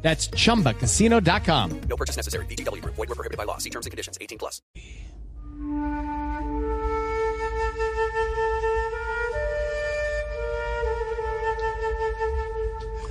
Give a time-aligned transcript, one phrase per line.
[0.00, 1.80] That's chumbacasino.com.
[1.88, 2.46] No purchase necessary.
[2.46, 2.94] VGW Group.
[2.94, 3.58] Void were prohibited by law.
[3.58, 4.16] See terms and conditions.
[4.20, 4.62] 18 plus.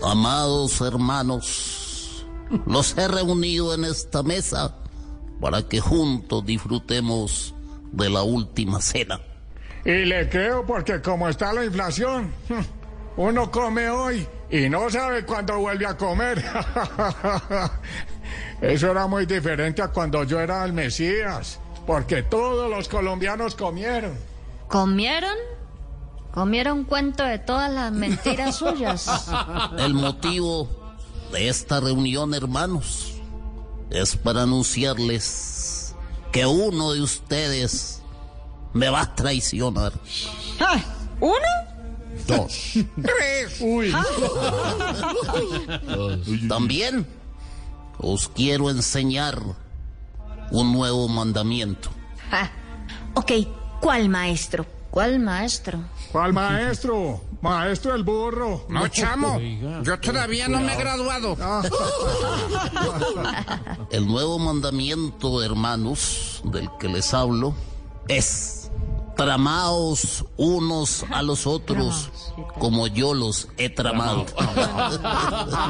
[0.03, 2.25] Amados hermanos,
[2.65, 4.75] los he reunido en esta mesa
[5.41, 7.53] para que juntos disfrutemos
[7.91, 9.19] de la última cena.
[9.83, 12.33] Y le creo porque como está la inflación,
[13.17, 16.43] uno come hoy y no sabe cuándo vuelve a comer.
[18.61, 24.17] Eso era muy diferente a cuando yo era el Mesías, porque todos los colombianos comieron.
[24.67, 25.35] ¿Comieron?
[26.31, 29.29] ¿Comieron cuento de todas las mentiras suyas?
[29.77, 30.69] El motivo
[31.31, 33.15] de esta reunión, hermanos,
[33.89, 35.95] es para anunciarles
[36.31, 38.01] que uno de ustedes
[38.73, 39.93] me va a traicionar.
[41.19, 41.66] ¿Uno?
[42.25, 42.73] Dos.
[42.95, 43.57] Tres.
[43.61, 43.93] Uy.
[46.47, 47.05] También
[47.97, 49.41] os quiero enseñar
[50.51, 51.89] un nuevo mandamiento.
[52.31, 52.49] Ah,
[53.13, 53.31] ok,
[53.81, 54.65] ¿cuál maestro?
[54.89, 55.79] ¿Cuál maestro?
[56.11, 57.21] ¿Cuál maestro?
[57.41, 58.65] Maestro el burro.
[58.69, 59.39] No, chamo.
[59.83, 61.37] Yo todavía no me he graduado.
[63.91, 67.53] El nuevo mandamiento, hermanos, del que les hablo,
[68.07, 68.66] es
[69.17, 72.09] tramaos unos a los otros
[72.59, 74.25] como yo los he tramado.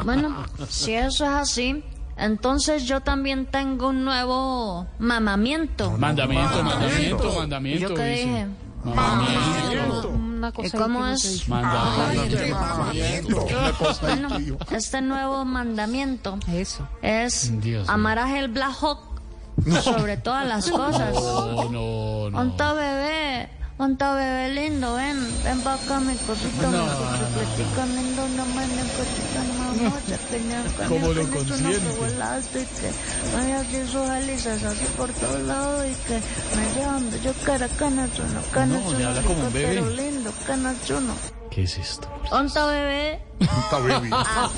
[0.04, 1.84] Bueno, si eso es así,
[2.18, 5.92] entonces yo también tengo un nuevo mamamiento.
[5.92, 7.90] Mandamiento, mandamiento, mandamiento.
[7.90, 8.48] ¿Yo qué dije?
[8.84, 10.10] Mandamiento.
[10.10, 11.50] Una ¿Y cosa cómo es?
[11.50, 13.46] Mandamiento.
[14.02, 14.30] Bueno,
[14.72, 16.88] este nuevo mandamiento Eso.
[17.02, 17.52] es
[17.88, 19.17] amar a el Black Hawk
[19.82, 21.14] sobre todas las cosas.
[21.14, 22.38] No, no, no.
[22.40, 28.46] Onta bebé, onta bebé lindo, ven, ven pa' acá mi cosita, mi cosita lindo, no
[28.46, 31.80] me ne cosita mamocha, que ne ¿Cómo lo que ne consiente?
[31.80, 32.92] que volaste y que
[33.38, 36.22] me así sus hélices así por todos lados y que
[36.56, 39.82] me llevan yo quiera, canachuno, canachuno, le habla como un bebé.
[39.96, 41.14] lindo, canachuno.
[41.50, 42.08] ¿Qué es esto?
[42.32, 44.50] Onta bebé, Aquita.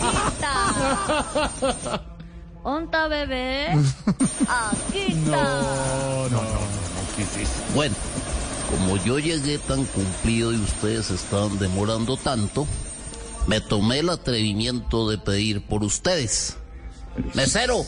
[2.64, 3.68] Onta bebé,
[4.48, 5.64] Aquita.
[7.74, 7.96] Bueno,
[8.70, 12.68] como yo llegué tan cumplido y ustedes estaban demorando tanto,
[13.48, 16.58] me tomé el atrevimiento de pedir por ustedes.
[17.34, 17.86] Mesero,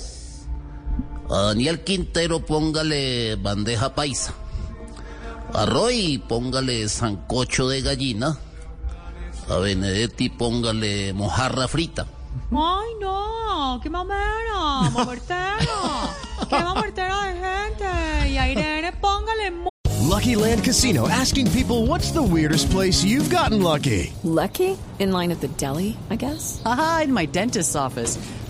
[1.29, 4.33] a Daniel Quintero póngale bandeja paisa.
[5.53, 8.37] A Roy póngale sancocho de gallina.
[9.49, 12.07] A Benedetti póngale mojarra frita.
[12.51, 16.09] Ay, no, qué mamera, mamuertero,
[16.49, 18.29] qué mamuertero de gente.
[18.29, 19.69] Y a Irene, póngale mu-
[20.07, 24.11] Lucky Land Casino asking people what's the weirdest place you've gotten lucky?
[24.23, 24.77] Lucky?
[24.99, 26.61] In line at the deli, I guess?
[26.65, 28.17] Aha, in my dentist's office.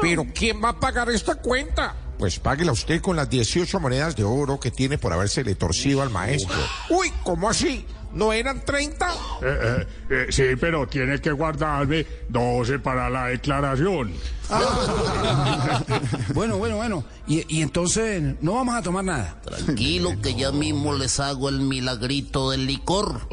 [0.00, 1.94] Pero ¿quién va a pagar esta cuenta?
[2.18, 6.10] Pues páguela usted con las 18 monedas de oro que tiene por habérsele torcido al
[6.10, 6.56] maestro.
[6.90, 7.86] Uy, ¿cómo así?
[8.12, 9.08] ¿No eran 30?
[9.08, 14.12] Eh, eh, eh, sí, pero tiene que guardarme 12 para la declaración.
[16.34, 17.04] Bueno, bueno, bueno.
[17.26, 19.40] Y, y entonces no vamos a tomar nada.
[19.42, 23.28] Tranquilo que ya mismo les hago el milagrito del licor.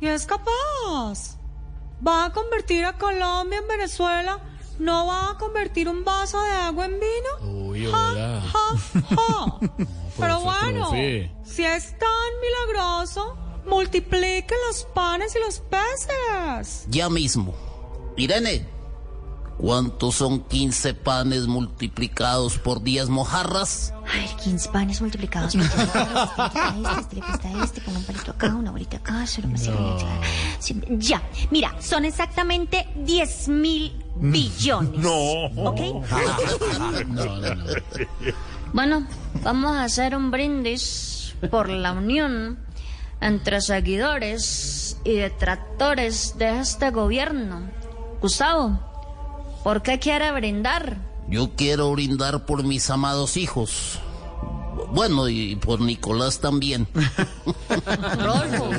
[0.00, 1.36] Y es capaz.
[2.06, 4.38] ¿Va a convertir a Colombia en Venezuela?
[4.78, 7.52] ¿No va a convertir un vaso de agua en vino?
[7.68, 8.42] Uy, Ja, hola.
[8.52, 9.58] ja, ja.
[10.18, 11.30] Pero bueno, profe.
[11.44, 12.08] si es tan
[12.40, 13.36] milagroso,
[13.66, 16.86] multiplique los panes y los peces.
[16.88, 17.54] Ya mismo.
[18.16, 18.66] Irene,
[19.62, 23.94] ¿cuántos son 15 panes multiplicados por 10 mojarras?
[23.96, 25.82] A ver, 15 panes multiplicados por este,
[27.00, 30.20] este, le cuesta este, con un palito acá, una bolita acá, una chingada.
[30.58, 31.22] Sí, Ya,
[31.52, 34.98] mira, son exactamente 10 mil billones.
[34.98, 35.44] No.
[35.70, 35.80] ¿Ok?
[37.06, 37.64] No, no, no.
[38.72, 39.06] Bueno,
[39.42, 42.58] vamos a hacer un brindis por la unión
[43.20, 47.70] entre seguidores y detractores de este gobierno.
[48.20, 48.91] Gustavo,
[49.62, 50.96] ¿por qué quiere brindar?
[51.28, 53.98] Yo quiero brindar por mis amados hijos.
[54.92, 56.86] Bueno, y por Nicolás también.
[58.18, 58.70] Rodolfo,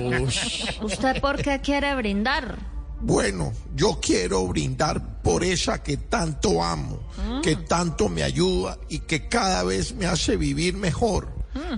[0.81, 2.57] ¿usted por qué quiere brindar?
[3.00, 7.00] Bueno, yo quiero brindar por esa que tanto amo,
[7.41, 11.27] que tanto me ayuda y que cada vez me hace vivir mejor.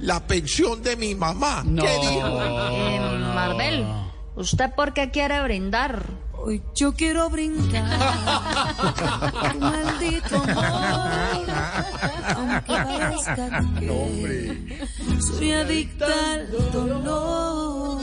[0.01, 1.63] La pensión de mi mamá.
[1.63, 2.41] ¿Qué dijo?
[2.71, 2.99] Eh,
[3.33, 3.85] Marvel,
[4.35, 6.05] ¿usted por qué quiere brindar?
[6.47, 7.89] Hoy yo quiero brindar.
[9.51, 11.47] Tu maldito amor.
[12.35, 13.49] Aunque parezca
[13.79, 14.87] que
[15.19, 17.99] soy adicta al dolor.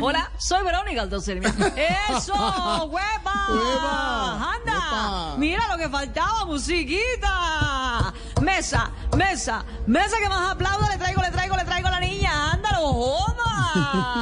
[0.00, 1.54] Hola, soy Verónica Aldocermia.
[2.10, 2.34] ¡Eso!
[2.86, 4.54] ¡Hueva!
[4.54, 5.36] ¡Anda!
[5.38, 8.12] Mira lo que faltaba, musiquita.
[8.40, 10.90] Mesa, mesa, mesa que más aplauda.
[10.90, 12.54] Le traigo, le traigo, le traigo a la niña.
[12.54, 14.21] ¡Ándalo, joda!